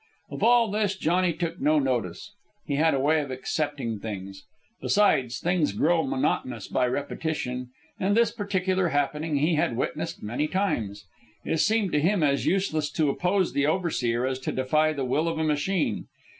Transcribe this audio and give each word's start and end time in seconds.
Of 0.31 0.41
all 0.41 0.71
this 0.71 0.97
Johnny 0.97 1.31
took 1.31 1.61
no 1.61 1.77
notice. 1.77 2.31
He 2.65 2.77
had 2.77 2.95
a 2.95 2.99
way 2.99 3.21
of 3.21 3.29
accepting 3.29 3.99
things. 3.99 4.45
Besides, 4.81 5.37
things 5.39 5.73
grow 5.73 6.01
monotonous 6.07 6.67
by 6.67 6.87
repetition, 6.87 7.69
and 7.99 8.17
this 8.17 8.31
particular 8.31 8.87
happening 8.87 9.35
he 9.35 9.53
had 9.53 9.77
witnessed 9.77 10.23
many 10.23 10.47
times. 10.47 11.05
It 11.45 11.57
seemed 11.59 11.91
to 11.91 12.01
him 12.01 12.23
as 12.23 12.47
useless 12.47 12.89
to 12.93 13.11
oppose 13.11 13.53
the 13.53 13.67
overseer 13.67 14.25
as 14.25 14.39
to 14.39 14.51
defy 14.51 14.91
the 14.91 15.05
will 15.05 15.27
of 15.27 15.37
a 15.37 15.43
machine. 15.43 16.07